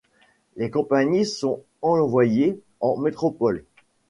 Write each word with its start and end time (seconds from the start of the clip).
Les 0.55 0.71
compagnies 0.71 1.25
sont 1.27 1.61
envoyées 1.83 2.59
en 2.79 2.97
métropole. 2.97 3.65